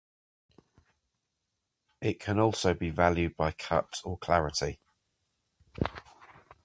It 2.01 2.19
can 2.19 2.39
also 2.39 2.73
be 2.73 2.89
valued 2.89 3.37
by 3.37 3.51
cut 3.51 4.01
or 4.03 4.17
clarity. 4.17 4.79